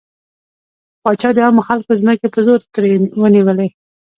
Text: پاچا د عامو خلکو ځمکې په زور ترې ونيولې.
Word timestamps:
پاچا 1.03 1.29
د 1.33 1.37
عامو 1.45 1.61
خلکو 1.69 1.91
ځمکې 2.01 2.27
په 2.33 2.39
زور 2.47 2.59
ترې 2.73 2.91
ونيولې. 3.21 3.69